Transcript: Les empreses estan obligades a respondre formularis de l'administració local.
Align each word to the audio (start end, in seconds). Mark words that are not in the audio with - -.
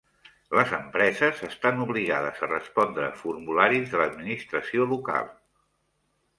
Les 0.59 0.71
empreses 0.77 1.43
estan 1.47 1.83
obligades 1.85 2.41
a 2.49 2.51
respondre 2.53 3.11
formularis 3.21 3.95
de 3.95 4.03
l'administració 4.03 4.91
local. 4.97 5.33